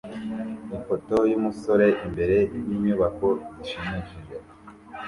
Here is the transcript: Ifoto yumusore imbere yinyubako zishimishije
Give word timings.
Ifoto 0.75 1.15
yumusore 1.31 1.87
imbere 2.05 2.37
yinyubako 2.67 3.27
zishimishije 3.57 4.35